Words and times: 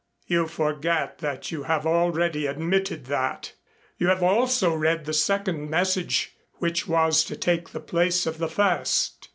"You 0.25 0.47
forget 0.47 1.19
that 1.19 1.51
you 1.51 1.61
have 1.61 1.85
already 1.85 2.47
admitted 2.47 3.05
that. 3.05 3.53
You 3.99 4.07
have 4.07 4.23
also 4.23 4.73
read 4.73 5.05
the 5.05 5.13
second 5.13 5.69
message 5.69 6.31
which 6.53 6.87
was 6.87 7.23
to 7.25 7.35
take 7.35 7.69
the 7.69 7.79
place 7.79 8.25
of 8.25 8.39
the 8.39 8.49
first." 8.49 9.29